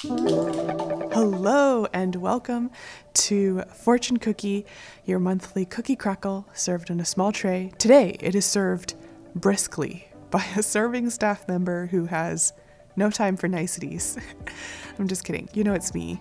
[0.00, 2.70] Hello and welcome
[3.14, 4.64] to Fortune Cookie,
[5.04, 7.72] your monthly cookie crackle served on a small tray.
[7.78, 8.94] Today it is served
[9.34, 12.52] briskly by a serving staff member who has
[12.94, 14.16] no time for niceties.
[15.00, 15.48] I'm just kidding.
[15.52, 16.20] You know it's me,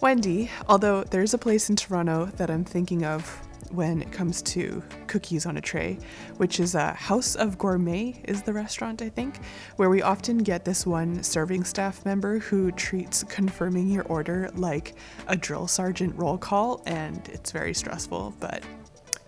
[0.00, 0.50] Wendy.
[0.66, 5.46] Although there's a place in Toronto that I'm thinking of when it comes to cookies
[5.46, 5.98] on a tray,
[6.36, 9.38] which is a House of Gourmet, is the restaurant, I think,
[9.76, 14.94] where we often get this one serving staff member who treats confirming your order like
[15.28, 18.64] a drill sergeant roll call, and it's very stressful, but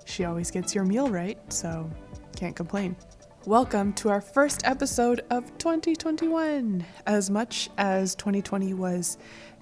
[0.04, 1.90] she always gets your meal right, so
[2.36, 2.96] can't complain.
[3.46, 6.86] Welcome to our first episode of 2021.
[7.08, 9.18] As much as 2020 was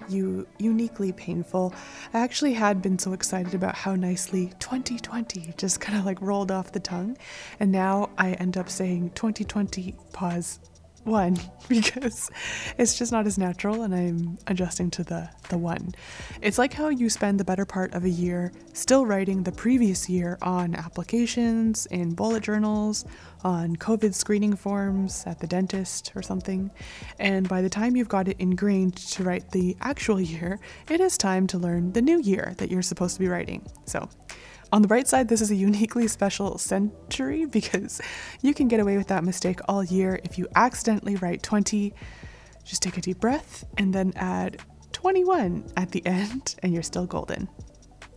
[0.07, 1.73] u- uniquely painful,
[2.13, 6.51] I actually had been so excited about how nicely 2020 just kind of like rolled
[6.51, 7.17] off the tongue.
[7.59, 10.59] And now I end up saying 2020 pause
[11.03, 11.37] one
[11.69, 12.29] because
[12.77, 15.93] it's just not as natural and I'm adjusting to the the one.
[16.41, 20.09] It's like how you spend the better part of a year still writing the previous
[20.09, 23.05] year on applications, in bullet journals,
[23.43, 26.71] on COVID screening forms at the dentist or something.
[27.19, 31.17] And by the time you've got it ingrained to write the actual year, it is
[31.17, 33.65] time to learn the new year that you're supposed to be writing.
[33.85, 34.09] So,
[34.71, 38.01] on the bright side, this is a uniquely special century because
[38.41, 41.93] you can get away with that mistake all year if you accidentally write 20.
[42.63, 44.61] Just take a deep breath and then add
[44.93, 47.49] 21 at the end, and you're still golden.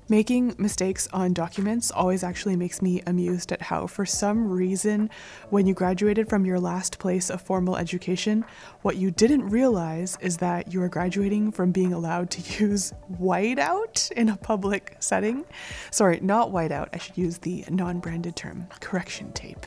[0.08, 5.08] Making mistakes on documents always actually makes me amused at how, for some reason,
[5.48, 8.44] when you graduated from your last place of formal education,
[8.82, 14.12] what you didn't realize is that you are graduating from being allowed to use whiteout
[14.12, 15.47] in a public setting.
[15.91, 19.66] Sorry, not whiteout, I should use the non branded term correction tape.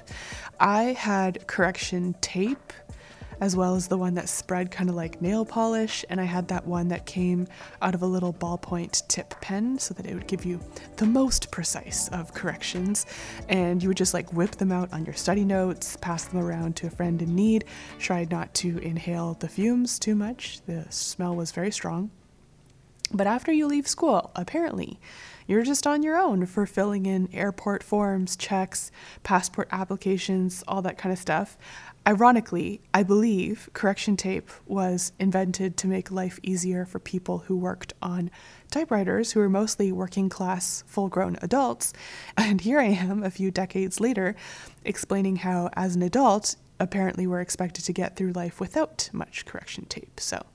[0.59, 2.73] I had correction tape
[3.39, 6.03] as well as the one that spread kind of like nail polish.
[6.09, 7.47] And I had that one that came
[7.81, 10.59] out of a little ballpoint tip pen so that it would give you
[10.97, 13.05] the most precise of corrections.
[13.49, 16.75] And you would just like whip them out on your study notes, pass them around
[16.77, 17.65] to a friend in need.
[17.99, 22.11] Try not to inhale the fumes too much, the smell was very strong.
[23.13, 24.99] But after you leave school, apparently,
[25.47, 28.91] you're just on your own for filling in airport forms, checks,
[29.23, 31.57] passport applications, all that kind of stuff.
[32.07, 37.91] Ironically, I believe correction tape was invented to make life easier for people who worked
[38.01, 38.31] on
[38.71, 41.91] typewriters, who were mostly working class, full grown adults.
[42.37, 44.37] And here I am, a few decades later,
[44.85, 49.83] explaining how, as an adult, apparently we're expected to get through life without much correction
[49.89, 50.21] tape.
[50.21, 50.45] So,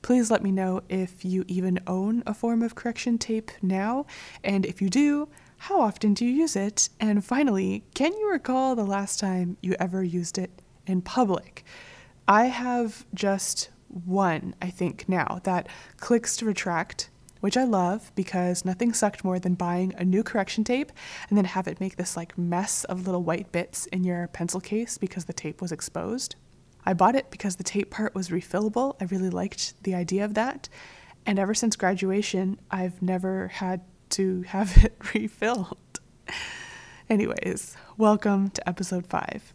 [0.00, 4.06] please let me know if you even own a form of correction tape now,
[4.42, 5.28] and if you do,
[5.58, 6.88] how often do you use it?
[6.98, 11.64] And finally, can you recall the last time you ever used it in public.
[12.28, 17.10] I have just one, I think, now that clicks to retract,
[17.40, 20.90] which I love because nothing sucked more than buying a new correction tape
[21.28, 24.60] and then have it make this like mess of little white bits in your pencil
[24.60, 26.36] case because the tape was exposed.
[26.84, 28.96] I bought it because the tape part was refillable.
[29.00, 30.68] I really liked the idea of that.
[31.24, 36.00] And ever since graduation, I've never had to have it refilled.
[37.08, 39.52] Anyways, welcome to episode 5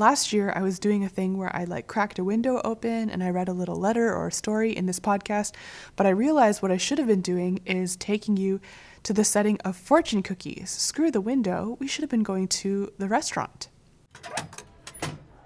[0.00, 3.22] last year I was doing a thing where I like cracked a window open and
[3.22, 5.54] I read a little letter or a story in this podcast,
[5.94, 8.60] but I realized what I should have been doing is taking you
[9.02, 10.70] to the setting of fortune cookies.
[10.70, 13.68] Screw the window, we should have been going to the restaurant.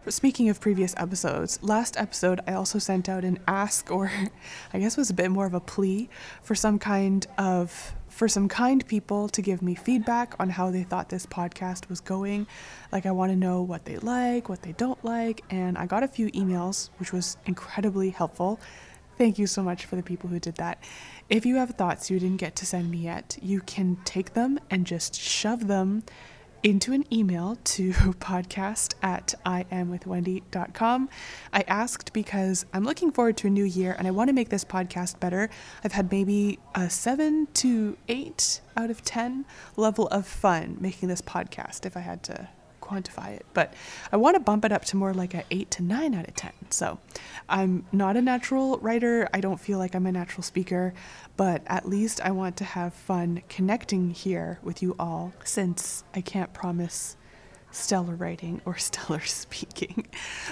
[0.09, 4.13] Speaking of previous episodes, last episode I also sent out an ask, or
[4.73, 6.09] I guess was a bit more of a plea,
[6.43, 10.85] for some kind of for some kind people to give me feedback on how they
[10.85, 12.47] thought this podcast was going.
[12.93, 16.05] Like, I want to know what they like, what they don't like, and I got
[16.05, 18.61] a few emails, which was incredibly helpful.
[19.19, 20.83] Thank you so much for the people who did that.
[21.29, 24.61] If you have thoughts you didn't get to send me yet, you can take them
[24.71, 26.05] and just shove them
[26.65, 31.09] into an email to podcast at iamwithwendy.com.
[31.53, 34.49] I asked because I'm looking forward to a new year and I want to make
[34.49, 35.51] this podcast better.
[35.85, 39.45] I've had maybe a seven to eight out of 10
[39.77, 42.49] level of fun making this podcast if I had to
[42.85, 43.75] quantify it, but
[44.13, 46.35] I want to bump it up to more like a 8 to 9 out of
[46.35, 46.53] 10.
[46.71, 46.99] So
[47.49, 49.29] I'm not a natural writer.
[49.33, 50.95] I don't feel like I'm a natural speaker,
[51.37, 56.21] but at least I want to have fun connecting here with you all since I
[56.21, 57.17] can't promise
[57.75, 60.07] stellar writing or stellar speaking.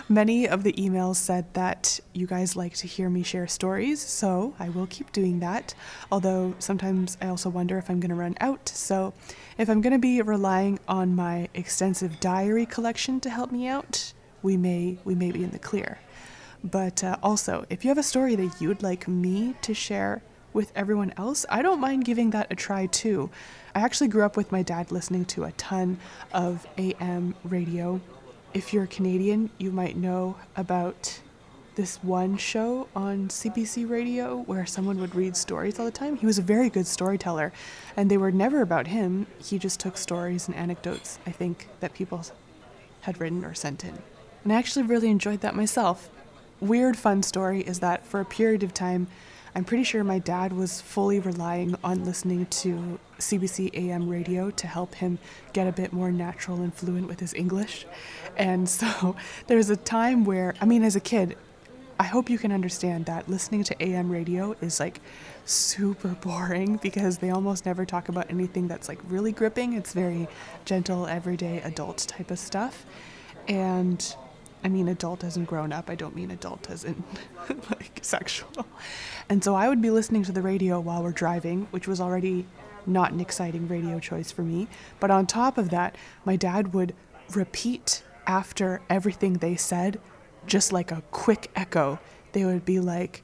[0.08, 4.54] Many of the emails said that you guys like to hear me share stories, so
[4.58, 5.74] I will keep doing that.
[6.10, 8.68] Although sometimes I also wonder if I'm going to run out.
[8.68, 9.14] So
[9.58, 14.12] if I'm going to be relying on my extensive diary collection to help me out,
[14.42, 15.98] we may we may be in the clear.
[16.64, 20.22] But uh, also, if you have a story that you'd like me to share
[20.52, 23.30] with everyone else, I don't mind giving that a try too.
[23.74, 25.98] I actually grew up with my dad listening to a ton
[26.32, 28.00] of AM radio.
[28.54, 31.20] If you're Canadian, you might know about
[31.74, 36.16] this one show on CBC radio where someone would read stories all the time.
[36.16, 37.52] He was a very good storyteller,
[37.96, 39.26] and they were never about him.
[39.42, 42.22] He just took stories and anecdotes, I think, that people
[43.02, 43.98] had written or sent in.
[44.44, 46.10] And I actually really enjoyed that myself.
[46.60, 49.06] Weird fun story is that for a period of time,
[49.54, 54.66] I'm pretty sure my dad was fully relying on listening to CBC AM radio to
[54.66, 55.18] help him
[55.52, 57.84] get a bit more natural and fluent with his English.
[58.38, 59.14] And so
[59.48, 61.36] there was a time where, I mean, as a kid,
[62.00, 65.00] I hope you can understand that listening to AM radio is like
[65.44, 69.74] super boring because they almost never talk about anything that's like really gripping.
[69.74, 70.28] It's very
[70.64, 72.86] gentle, everyday adult type of stuff.
[73.48, 74.16] And
[74.64, 75.90] I mean adult as in grown up.
[75.90, 77.02] I don't mean adult as in
[77.70, 78.66] like sexual.
[79.28, 82.46] And so I would be listening to the radio while we're driving, which was already
[82.86, 84.68] not an exciting radio choice for me.
[85.00, 86.94] But on top of that, my dad would
[87.34, 90.00] repeat after everything they said
[90.46, 91.98] just like a quick echo.
[92.32, 93.22] They would be like,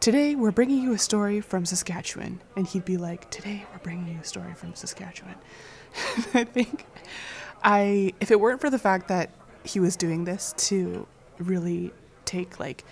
[0.00, 2.40] Today we're bringing you a story from Saskatchewan.
[2.56, 5.36] And he'd be like, Today we're bringing you a story from Saskatchewan.
[6.34, 6.86] I think
[7.62, 9.30] I, if it weren't for the fact that
[9.64, 11.06] he was doing this to
[11.38, 11.92] really
[12.24, 12.84] take like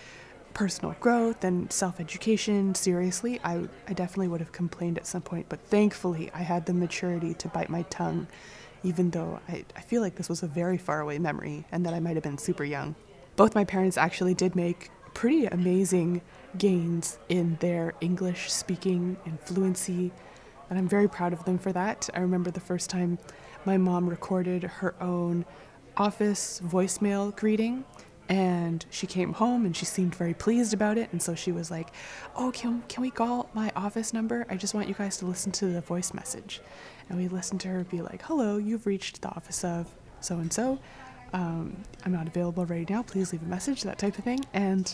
[0.54, 5.46] personal growth and self education seriously, I, I definitely would have complained at some point.
[5.48, 8.26] But thankfully, I had the maturity to bite my tongue,
[8.82, 11.94] even though I, I feel like this was a very far away memory and that
[11.94, 12.94] I might have been super young
[13.38, 16.22] both my parents actually did make pretty amazing
[16.58, 20.10] gains in their English speaking and fluency,
[20.68, 22.10] and I'm very proud of them for that.
[22.14, 23.16] I remember the first time
[23.64, 25.44] my mom recorded her own
[25.98, 27.84] office voicemail greeting
[28.28, 31.70] and she came home and she seemed very pleased about it and so she was
[31.70, 31.88] like
[32.36, 35.50] oh can, can we call my office number i just want you guys to listen
[35.50, 36.60] to the voice message
[37.08, 39.88] and we listened to her be like hello you've reached the office of
[40.20, 40.78] so and so
[41.32, 43.02] I'm not available right now.
[43.02, 44.40] Please leave a message, that type of thing.
[44.52, 44.92] And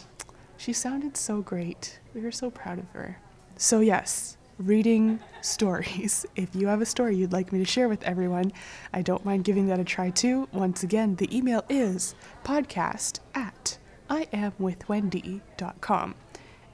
[0.57, 1.99] she sounded so great.
[2.15, 3.19] We were so proud of her.
[3.57, 6.27] So, yes, reading stories.
[6.37, 8.53] If you have a story you'd like me to share with everyone,
[8.93, 10.49] I don't mind giving that a try too.
[10.53, 12.15] Once again, the email is
[12.45, 13.79] podcast at
[14.11, 16.15] iamwithwendy.com.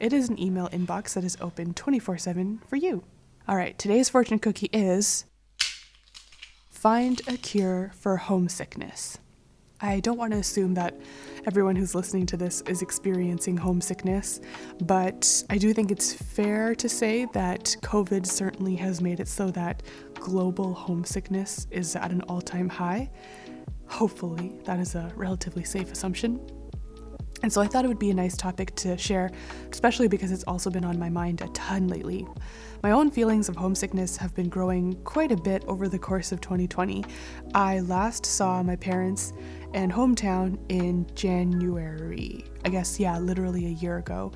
[0.01, 3.05] It is an email inbox that is open 24 7 for you.
[3.47, 5.27] All right, today's fortune cookie is
[6.81, 9.19] Find a cure for homesickness.
[9.83, 10.95] I don't want to assume that
[11.47, 14.41] everyone who's listening to this is experiencing homesickness,
[14.83, 19.51] but I do think it's fair to say that COVID certainly has made it so
[19.53, 19.83] that
[20.15, 23.11] global homesickness is at an all time high.
[23.87, 26.39] Hopefully, that is a relatively safe assumption.
[27.43, 29.31] And so I thought it would be a nice topic to share,
[29.73, 32.27] especially because it's also been on my mind a ton lately.
[32.83, 36.41] My own feelings of homesickness have been growing quite a bit over the course of
[36.41, 37.05] 2020.
[37.55, 39.33] I last saw my parents
[39.75, 42.45] and hometown in January.
[42.65, 44.33] I guess, yeah, literally a year ago.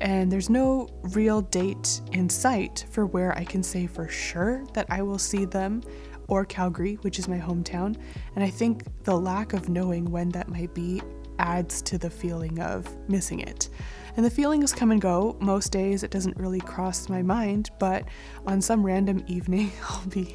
[0.00, 4.86] And there's no real date in sight for where I can say for sure that
[4.88, 5.82] I will see them
[6.28, 7.96] or Calgary, which is my hometown.
[8.36, 11.02] And I think the lack of knowing when that might be
[11.38, 13.68] adds to the feeling of missing it.
[14.16, 15.36] And the feelings come and go.
[15.40, 18.04] Most days it doesn't really cross my mind, but
[18.46, 20.34] on some random evening, I'll be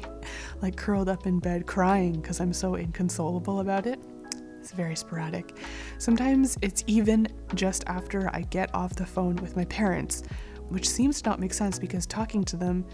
[0.62, 4.00] like curled up in bed crying because I'm so inconsolable about it.
[4.64, 5.58] It's very sporadic.
[5.98, 10.22] Sometimes it's even just after I get off the phone with my parents,
[10.70, 12.86] which seems to not make sense because talking to them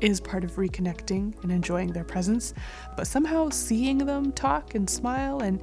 [0.00, 2.54] is part of reconnecting and enjoying their presence.
[2.96, 5.60] But somehow seeing them talk and smile and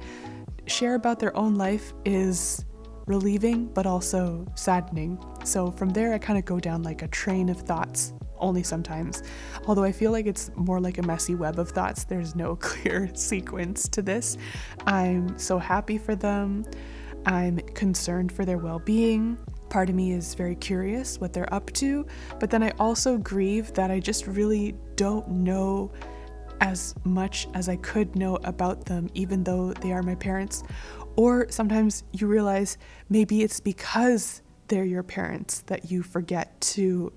[0.66, 2.64] share about their own life is
[3.06, 5.18] relieving but also saddening.
[5.42, 9.22] So from there, I kind of go down like a train of thoughts only sometimes.
[9.66, 13.10] Although I feel like it's more like a messy web of thoughts, there's no clear
[13.14, 14.36] sequence to this.
[14.86, 16.64] I'm so happy for them.
[17.26, 19.36] I'm concerned for their well being.
[19.68, 22.06] Part of me is very curious what they're up to,
[22.38, 25.90] but then I also grieve that I just really don't know
[26.60, 30.62] as much as I could know about them, even though they are my parents.
[31.16, 32.78] Or sometimes you realize
[33.08, 37.12] maybe it's because they're your parents that you forget to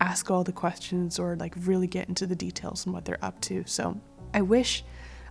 [0.00, 3.40] ask all the questions or like really get into the details and what they're up
[3.42, 3.64] to.
[3.66, 4.00] So
[4.34, 4.84] I wish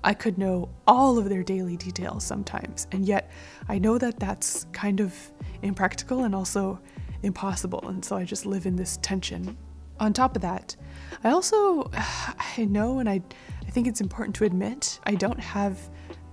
[0.04, 2.88] I could know all of their daily details sometimes.
[2.92, 3.32] And yet
[3.68, 5.14] I know that that's kind of
[5.62, 6.80] impractical and also
[7.24, 7.88] impossible.
[7.88, 9.58] And so I just live in this tension.
[10.00, 10.76] On top of that,
[11.24, 11.90] I also
[12.58, 13.22] I know and I
[13.66, 15.78] I think it's important to admit I don't have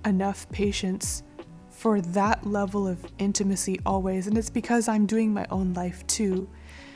[0.04, 1.22] enough patience
[1.70, 4.26] for that level of intimacy always.
[4.26, 6.48] And it's because I'm doing my own life too.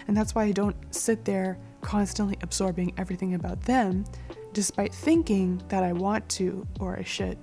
[0.09, 4.05] And that's why I don't sit there constantly absorbing everything about them,
[4.53, 7.38] despite thinking that I want to or I should.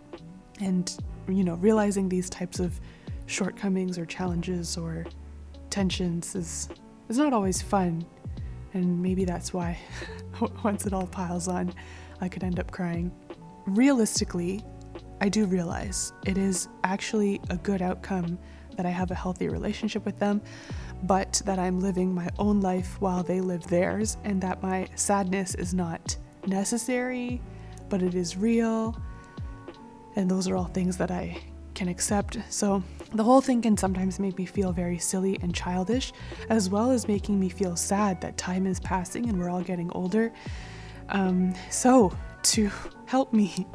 [0.60, 0.92] And,
[1.30, 2.80] you know, realizing these types of
[3.28, 5.06] shortcomings or challenges or
[5.70, 6.70] tensions is,
[7.08, 8.06] is not always fun.
[8.74, 9.78] And maybe that's why,
[10.64, 11.74] once it all piles on,
[12.20, 13.12] I could end up crying.
[13.68, 14.64] Realistically,
[15.22, 18.38] I do realize it is actually a good outcome
[18.76, 20.42] that I have a healthy relationship with them,
[21.08, 25.56] but that I'm living my own life while they live theirs, and that my sadness
[25.56, 26.16] is not
[26.48, 27.42] necessary,
[27.90, 28.96] but it is real.
[30.16, 31.38] And those are all things that I
[31.74, 32.38] can accept.
[32.50, 32.82] So
[33.14, 36.14] the whole thing can sometimes make me feel very silly and childish,
[36.50, 39.92] as well as making me feel sad that time is passing and we're all getting
[39.92, 40.32] older.
[41.10, 42.72] Um, so, to
[43.06, 43.68] help me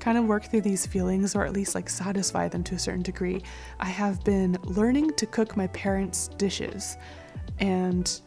[0.00, 3.02] kind of work through these feelings or at least like satisfy them to a certain
[3.02, 3.42] degree,
[3.78, 6.96] I have been learning to cook my parents' dishes.
[7.58, 8.20] And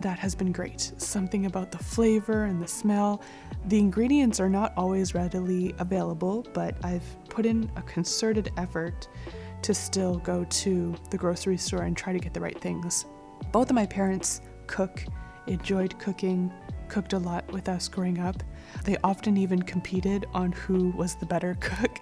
[0.00, 0.92] that has been great.
[0.96, 3.22] Something about the flavor and the smell.
[3.66, 9.08] The ingredients are not always readily available, but I've put in a concerted effort
[9.62, 13.04] to still go to the grocery store and try to get the right things.
[13.52, 15.04] Both of my parents cook,
[15.46, 16.50] enjoyed cooking,
[16.90, 18.42] cooked a lot with us growing up.
[18.84, 21.98] They often even competed on who was the better cook.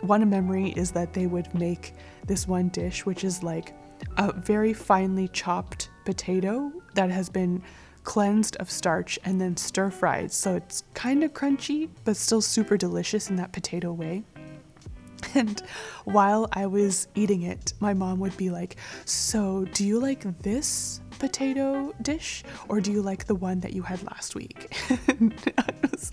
[0.00, 1.94] One memory is that they would make
[2.26, 3.74] this one dish, which is like
[4.16, 7.62] a very finely chopped potato that has been
[8.04, 10.32] cleansed of starch and then stir fried.
[10.32, 14.24] So it's kind of crunchy, but still super delicious in that potato way.
[15.34, 15.60] And
[16.04, 21.00] while I was eating it, my mom would be like, So, do you like this
[21.18, 24.74] potato dish or do you like the one that you had last week?
[24.90, 26.12] I was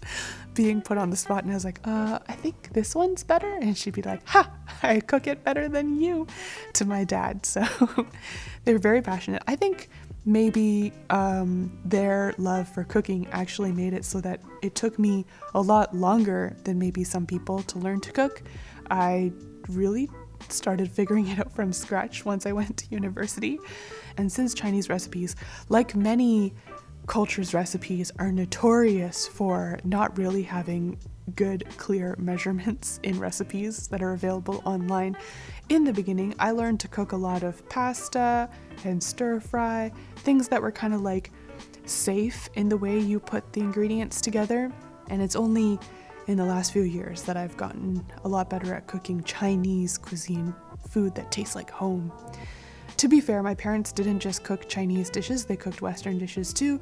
[0.53, 3.57] being put on the spot and I was like, uh, I think this one's better.
[3.61, 4.49] And she'd be like, Ha,
[4.83, 6.27] I cook it better than you
[6.73, 7.45] to my dad.
[7.45, 7.65] So
[8.63, 9.43] they're very passionate.
[9.47, 9.89] I think
[10.25, 15.61] maybe um, their love for cooking actually made it so that it took me a
[15.61, 18.41] lot longer than maybe some people to learn to cook.
[18.89, 19.31] I
[19.69, 20.09] really
[20.51, 23.59] started figuring it out from scratch once I went to university.
[24.17, 25.35] And since Chinese recipes,
[25.69, 26.53] like many
[27.07, 30.97] cultures' recipes, are notorious for not really having
[31.35, 35.17] good, clear measurements in recipes that are available online.
[35.69, 38.49] In the beginning, I learned to cook a lot of pasta
[38.83, 41.31] and stir fry, things that were kind of like
[41.85, 44.71] safe in the way you put the ingredients together.
[45.09, 45.79] And it's only
[46.27, 50.53] in the last few years that I've gotten a lot better at cooking Chinese cuisine,
[50.89, 52.11] food that tastes like home.
[52.97, 56.79] To be fair, my parents didn't just cook Chinese dishes, they cooked Western dishes too.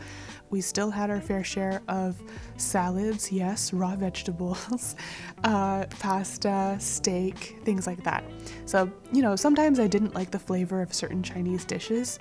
[0.51, 2.21] We still had our fair share of
[2.55, 4.95] salads, yes, raw vegetables,
[5.43, 8.23] uh, pasta, steak, things like that.
[8.65, 12.19] So, you know, sometimes I didn't like the flavor of certain Chinese dishes.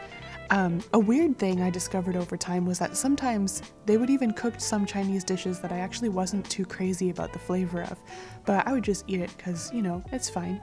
[0.53, 4.61] Um, a weird thing I discovered over time was that sometimes they would even cook
[4.61, 7.99] some Chinese dishes that I actually wasn't too crazy about the flavor of,
[8.45, 10.63] but I would just eat it because, you know, it's fine.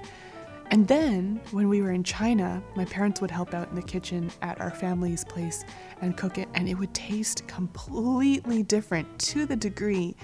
[0.69, 4.29] And then, when we were in China, my parents would help out in the kitchen
[4.43, 5.65] at our family's place
[6.01, 10.15] and cook it, and it would taste completely different to the degree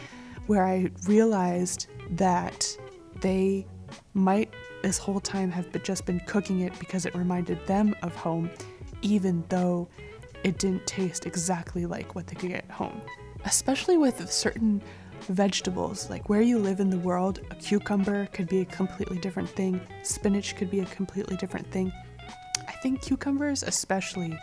[0.45, 2.77] where I realized that
[3.19, 3.65] they
[4.13, 4.53] might
[4.84, 8.51] this whole time have just been cooking it because it reminded them of home,
[9.05, 9.88] even though
[10.43, 13.01] it didn't taste exactly like what they could get at home.
[13.45, 14.81] Especially with certain
[15.29, 16.09] vegetables.
[16.09, 19.79] Like where you live in the world, a cucumber could be a completely different thing,
[20.03, 21.93] spinach could be a completely different thing.
[22.67, 24.38] I think cucumbers, especially,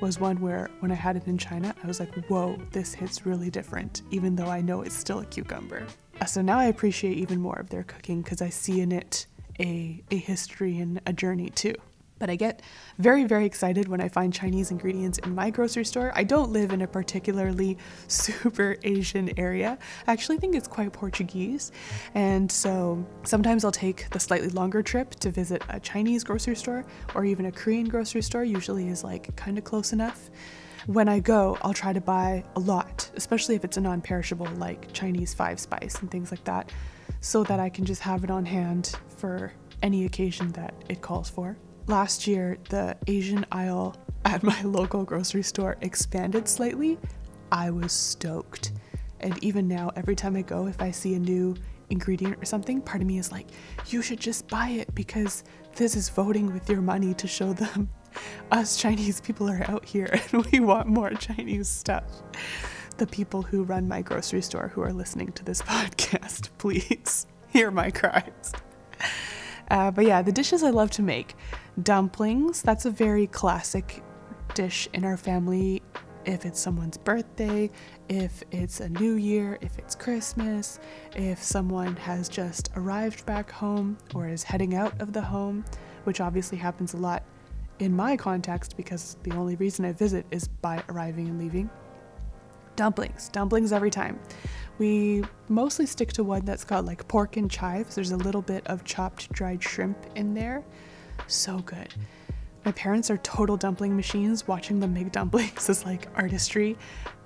[0.00, 3.26] was one where when I had it in China, I was like, whoa, this hits
[3.26, 5.86] really different, even though I know it's still a cucumber.
[6.20, 9.26] Uh, so now I appreciate even more of their cooking because I see in it
[9.60, 11.74] a, a history and a journey too.
[12.18, 12.62] But I get
[12.98, 16.12] very, very excited when I find Chinese ingredients in my grocery store.
[16.14, 19.78] I don't live in a particularly super Asian area.
[20.06, 21.72] I actually think it's quite Portuguese.
[22.14, 26.84] And so sometimes I'll take the slightly longer trip to visit a Chinese grocery store
[27.14, 30.30] or even a Korean grocery store, usually is like kind of close enough.
[30.86, 34.48] When I go, I'll try to buy a lot, especially if it's a non perishable
[34.56, 36.72] like Chinese five spice and things like that,
[37.20, 41.28] so that I can just have it on hand for any occasion that it calls
[41.28, 41.56] for
[41.88, 46.98] last year the Asian aisle at my local grocery store expanded slightly,
[47.50, 48.72] I was stoked.
[49.20, 51.56] And even now, every time I go, if I see a new
[51.90, 53.48] ingredient or something, part of me is like,
[53.86, 57.88] you should just buy it because this is voting with your money to show them
[58.50, 62.04] us Chinese people are out here and we want more Chinese stuff.
[62.98, 67.70] The people who run my grocery store who are listening to this podcast, please hear
[67.70, 68.52] my cries.
[69.70, 71.34] Uh, but yeah, the dishes I love to make
[71.82, 74.02] dumplings, that's a very classic
[74.54, 75.82] dish in our family.
[76.24, 77.70] If it's someone's birthday,
[78.08, 80.78] if it's a new year, if it's Christmas,
[81.16, 85.64] if someone has just arrived back home or is heading out of the home,
[86.04, 87.22] which obviously happens a lot
[87.78, 91.70] in my context because the only reason I visit is by arriving and leaving.
[92.76, 94.18] Dumplings, dumplings every time.
[94.78, 97.94] We mostly stick to one that's got like pork and chives.
[97.94, 100.62] There's a little bit of chopped dried shrimp in there.
[101.28, 101.94] So good.
[102.64, 104.48] My parents are total dumpling machines.
[104.48, 106.76] Watching them make dumplings is like artistry.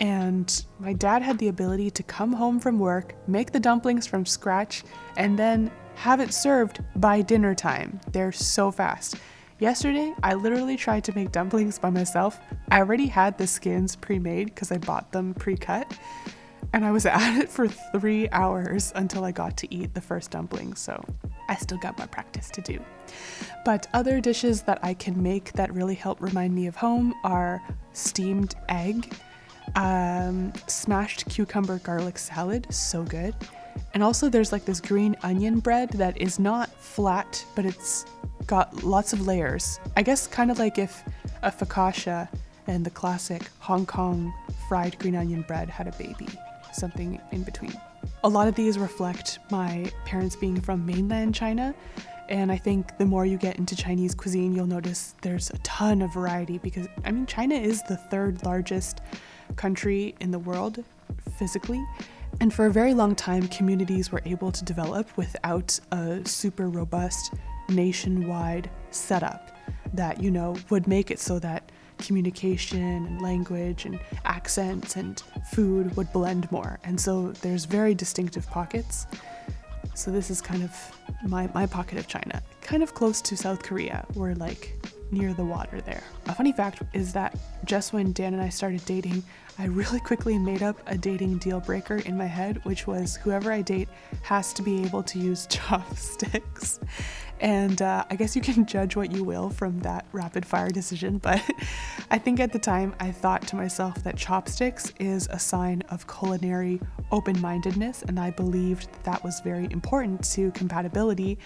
[0.00, 4.26] And my dad had the ability to come home from work, make the dumplings from
[4.26, 4.84] scratch,
[5.16, 8.00] and then have it served by dinner time.
[8.12, 9.16] They're so fast.
[9.58, 12.40] Yesterday, I literally tried to make dumplings by myself.
[12.70, 15.92] I already had the skins pre made because I bought them pre cut.
[16.72, 20.30] And I was at it for three hours until I got to eat the first
[20.30, 21.02] dumpling, so
[21.48, 22.80] I still got my practice to do.
[23.64, 27.62] But other dishes that I can make that really help remind me of home are
[27.92, 29.12] steamed egg,
[29.76, 33.34] um, smashed cucumber garlic salad, so good.
[33.94, 38.04] And also, there's like this green onion bread that is not flat, but it's
[38.46, 39.78] got lots of layers.
[39.96, 41.02] I guess kind of like if
[41.42, 42.28] a focaccia
[42.66, 44.32] and the classic Hong Kong
[44.68, 46.28] fried green onion bread had a baby,
[46.72, 47.72] something in between.
[48.24, 51.74] A lot of these reflect my parents being from mainland China,
[52.28, 56.02] and I think the more you get into Chinese cuisine, you'll notice there's a ton
[56.02, 59.00] of variety because, I mean, China is the third largest
[59.56, 60.82] country in the world
[61.38, 61.84] physically.
[62.40, 67.34] And for a very long time, communities were able to develop without a super robust
[67.68, 69.56] nationwide setup
[69.92, 71.70] that, you know, would make it so that
[72.02, 76.78] communication and language and accents and food would blend more.
[76.84, 79.06] And so there's very distinctive pockets.
[79.94, 80.70] So this is kind of
[81.26, 84.04] my, my pocket of China, kind of close to South Korea.
[84.14, 84.74] We're like
[85.10, 86.02] near the water there.
[86.26, 89.22] A funny fact is that just when Dan and I started dating,
[89.58, 93.52] I really quickly made up a dating deal breaker in my head, which was whoever
[93.52, 93.88] I date
[94.22, 96.80] has to be able to use chopsticks.
[97.42, 101.18] And uh, I guess you can judge what you will from that rapid fire decision,
[101.18, 101.42] but
[102.10, 106.06] I think at the time I thought to myself that chopsticks is a sign of
[106.06, 111.36] culinary open mindedness, and I believed that, that was very important to compatibility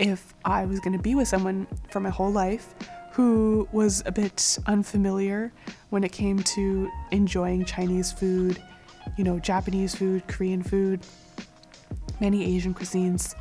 [0.00, 2.74] if I was going to be with someone for my whole life
[3.12, 5.52] who was a bit unfamiliar
[5.90, 8.60] when it came to enjoying Chinese food,
[9.16, 11.00] you know, Japanese food, Korean food,
[12.20, 13.36] many Asian cuisines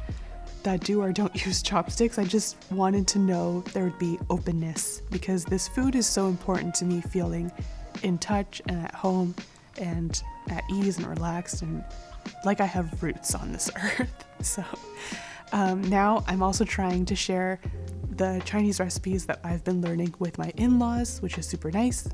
[0.64, 2.18] that do or don't use chopsticks.
[2.18, 6.76] I just wanted to know there would be openness because this food is so important
[6.76, 7.52] to me feeling
[8.04, 9.34] in touch and at home
[9.80, 11.84] and at ease and relaxed and
[12.46, 14.26] like I have roots on this earth.
[14.42, 14.64] So
[15.52, 17.60] um, now I'm also trying to share
[18.10, 22.08] the Chinese recipes that I've been learning with my in laws, which is super nice.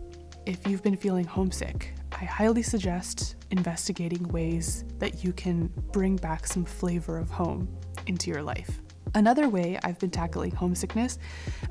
[0.46, 6.48] If you've been feeling homesick, I highly suggest investigating ways that you can bring back
[6.48, 7.68] some flavor of home
[8.08, 8.80] into your life.
[9.14, 11.20] Another way I've been tackling homesickness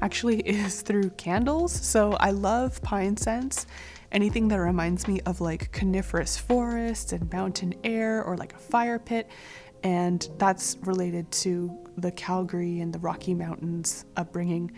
[0.02, 1.72] actually is through candles.
[1.72, 3.66] So I love pine scents,
[4.12, 8.98] anything that reminds me of like coniferous forests and mountain air or like a fire
[8.98, 9.30] pit.
[9.82, 14.70] And that's related to the Calgary and the Rocky Mountains upbringing.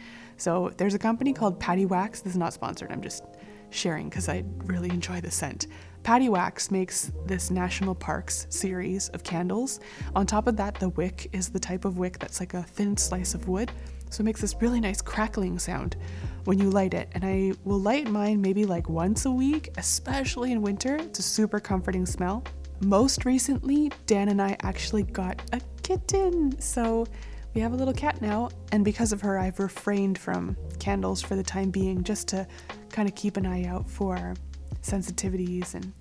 [0.44, 2.22] So there's a company called Paddywax.
[2.22, 3.24] This is not sponsored, I'm just
[3.70, 5.68] sharing because I really enjoy the scent.
[6.02, 9.80] Paddywax makes this national parks series of candles.
[10.14, 12.94] On top of that, the wick is the type of wick that's like a thin
[12.94, 13.72] slice of wood.
[14.10, 15.96] So it makes this really nice crackling sound
[16.44, 17.08] when you light it.
[17.12, 20.96] And I will light mine maybe like once a week, especially in winter.
[20.96, 22.44] It's a super comforting smell.
[22.82, 26.60] Most recently, Dan and I actually got a kitten.
[26.60, 27.06] So
[27.54, 31.36] we have a little cat now, and because of her, I've refrained from candles for
[31.36, 32.46] the time being just to
[32.90, 34.34] kind of keep an eye out for
[34.82, 35.92] sensitivities and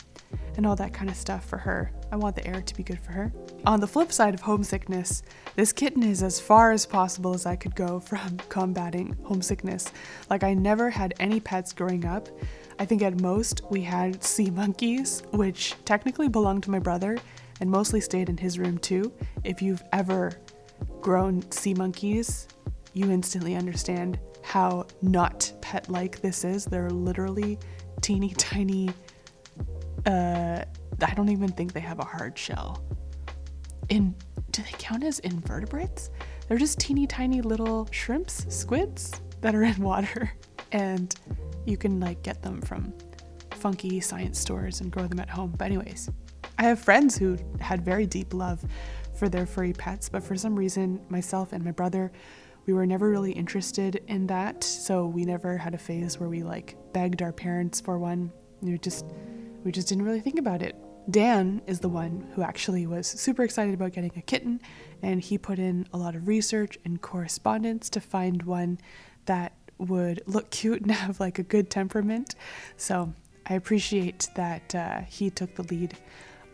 [0.55, 1.91] and all that kind of stuff for her.
[2.11, 3.31] I want the air to be good for her.
[3.65, 5.23] On the flip side of homesickness,
[5.55, 9.91] this kitten is as far as possible as I could go from combating homesickness.
[10.29, 12.29] Like, I never had any pets growing up.
[12.79, 17.17] I think at most we had sea monkeys, which technically belonged to my brother
[17.59, 19.11] and mostly stayed in his room too.
[19.43, 20.33] If you've ever
[21.01, 22.47] grown sea monkeys,
[22.93, 26.65] you instantly understand how not pet like this is.
[26.65, 27.57] They're literally
[28.01, 28.89] teeny tiny.
[30.05, 30.63] Uh,
[31.01, 32.83] I don't even think they have a hard shell.
[33.89, 34.15] In
[34.51, 36.11] do they count as invertebrates?
[36.47, 40.31] They're just teeny tiny little shrimps, squids that are in water,
[40.71, 41.13] and
[41.65, 42.93] you can like get them from
[43.51, 45.53] funky science stores and grow them at home.
[45.57, 46.09] But anyways,
[46.59, 48.63] I have friends who had very deep love
[49.23, 52.11] for their furry pets, but for some reason, myself and my brother,
[52.65, 54.61] we were never really interested in that.
[54.65, 58.33] So we never had a phase where we like begged our parents for one.
[58.59, 59.05] We just
[59.63, 60.75] we just didn't really think about it.
[61.09, 64.59] Dan is the one who actually was super excited about getting a kitten,
[65.01, 68.77] and he put in a lot of research and correspondence to find one
[69.23, 72.35] that would look cute and have like a good temperament.
[72.75, 73.13] So
[73.45, 75.97] I appreciate that uh, he took the lead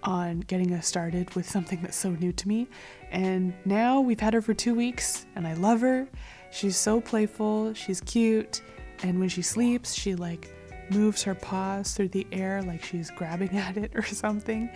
[0.03, 2.67] on getting us started with something that's so new to me.
[3.11, 6.07] And now we've had her for two weeks, and I love her.
[6.51, 8.61] She's so playful, she's cute,
[9.03, 10.51] and when she sleeps, she like
[10.91, 14.69] moves her paws through the air like she's grabbing at it or something.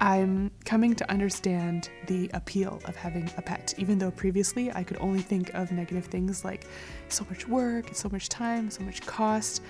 [0.00, 4.98] I'm coming to understand the appeal of having a pet, even though previously I could
[5.00, 6.66] only think of negative things like
[7.08, 9.62] so much work, so much time, so much cost.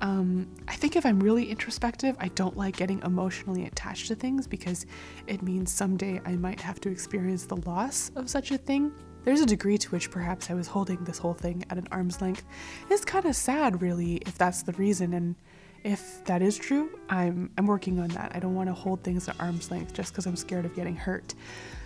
[0.00, 4.46] Um, I think if I'm really introspective, I don't like getting emotionally attached to things
[4.46, 4.86] because
[5.26, 8.92] it means someday I might have to experience the loss of such a thing.
[9.24, 12.20] There's a degree to which perhaps I was holding this whole thing at an arm's
[12.20, 12.44] length.
[12.90, 15.14] It's kind of sad, really, if that's the reason.
[15.14, 15.34] And
[15.82, 18.32] if that is true, I'm I'm working on that.
[18.34, 20.96] I don't want to hold things at arm's length just because I'm scared of getting
[20.96, 21.34] hurt.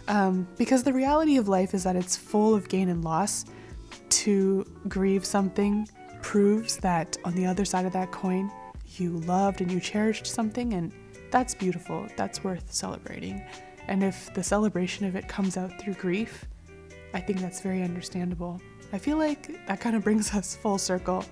[0.09, 3.45] Um, because the reality of life is that it's full of gain and loss.
[4.11, 5.89] To grieve something
[6.23, 8.51] proves that on the other side of that coin,
[8.97, 10.93] you loved and you cherished something, and
[11.31, 12.07] that's beautiful.
[12.17, 13.43] That's worth celebrating.
[13.87, 16.45] And if the celebration of it comes out through grief,
[17.15, 18.61] I think that's very understandable.
[18.93, 21.25] I feel like that kind of brings us full circle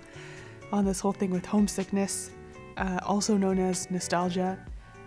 [0.73, 2.31] on this whole thing with homesickness,
[2.77, 4.59] uh, also known as nostalgia.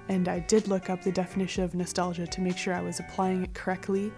[0.08, 3.44] And I did look up the definition of nostalgia to make sure I was applying
[3.44, 4.12] it correctly.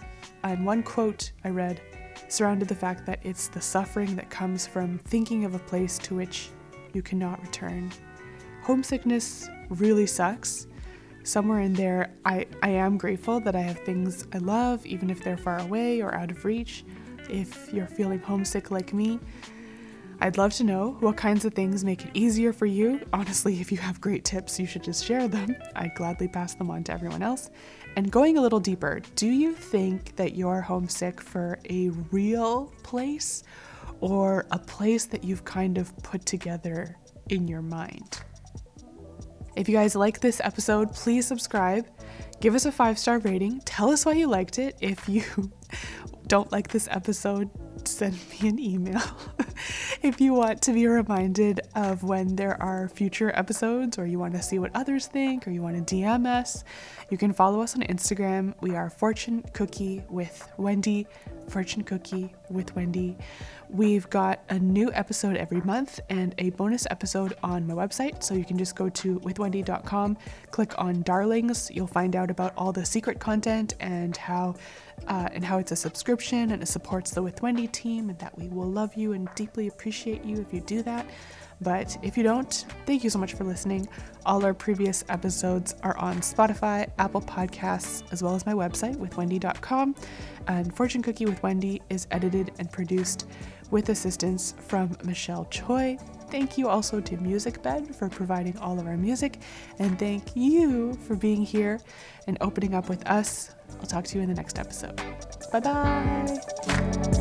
[0.44, 1.82] And one quote I read
[2.30, 6.16] surrounded the fact that it's the suffering that comes from thinking of a place to
[6.16, 6.50] which
[6.94, 7.92] you cannot return.
[8.64, 10.68] Homesickness really sucks.
[11.24, 15.24] Somewhere in there, I, I am grateful that I have things I love, even if
[15.24, 16.84] they're far away or out of reach.
[17.30, 19.20] If you're feeling homesick like me,
[20.20, 23.02] I'd love to know what kinds of things make it easier for you.
[23.14, 25.56] Honestly, if you have great tips, you should just share them.
[25.76, 27.50] I'd gladly pass them on to everyone else.
[27.96, 33.44] And going a little deeper, do you think that you're homesick for a real place
[34.00, 36.98] or a place that you've kind of put together
[37.30, 38.22] in your mind?
[39.56, 41.86] If you guys like this episode, please subscribe,
[42.40, 44.78] give us a five star rating, tell us why you liked it.
[44.80, 45.24] If you
[46.28, 47.50] don't like this episode,
[47.86, 49.02] send me an email.
[50.02, 54.34] if you want to be reminded of when there are future episodes, or you want
[54.36, 56.64] to see what others think, or you want to DM us,
[57.10, 58.54] you can follow us on Instagram.
[58.62, 61.08] We are Fortune Cookie with Wendy.
[61.50, 63.18] Fortune Cookie with Wendy.
[63.70, 68.24] We've got a new episode every month and a bonus episode on my website.
[68.24, 70.18] So you can just go to withwendy.com,
[70.52, 71.72] click on Darlings.
[71.72, 74.56] You'll find out about all the secret content and how
[75.08, 78.38] uh, and how it's a subscription and it supports the With Wendy team, and that
[78.38, 81.06] we will love you and deeply appreciate you if you do that.
[81.62, 83.88] But if you don't, thank you so much for listening.
[84.26, 89.95] All our previous episodes are on Spotify, Apple Podcasts, as well as my website, withwendy.com.
[90.47, 93.28] And Fortune Cookie with Wendy is edited and produced
[93.69, 95.97] with assistance from Michelle Choi.
[96.30, 99.39] Thank you also to MusicBed for providing all of our music.
[99.80, 101.80] And thank you for being here
[102.28, 103.54] and opening up with us.
[103.80, 105.00] I'll talk to you in the next episode.
[105.52, 107.21] Bye bye.